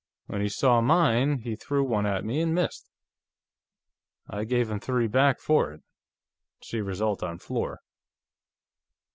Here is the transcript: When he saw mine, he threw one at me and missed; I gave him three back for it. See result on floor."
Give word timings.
When 0.25 0.41
he 0.41 0.49
saw 0.49 0.81
mine, 0.81 1.41
he 1.43 1.55
threw 1.55 1.83
one 1.83 2.07
at 2.07 2.25
me 2.25 2.41
and 2.41 2.55
missed; 2.55 2.89
I 4.27 4.45
gave 4.45 4.71
him 4.71 4.79
three 4.79 5.05
back 5.05 5.39
for 5.39 5.71
it. 5.73 5.83
See 6.63 6.81
result 6.81 7.21
on 7.21 7.37
floor." 7.37 7.81